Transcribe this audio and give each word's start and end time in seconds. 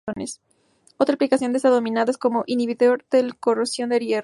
Otra 0.97 1.13
aplicación 1.13 1.53
de 1.53 1.57
esta 1.57 1.69
diamina 1.69 2.05
es 2.09 2.17
como 2.17 2.43
inhibidor 2.47 3.05
de 3.11 3.21
la 3.21 3.33
corrosión 3.39 3.91
del 3.91 3.99
hierro. 4.03 4.19